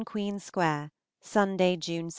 [0.01, 2.09] 13 QUEEN SQUARE, Sunday (June 2).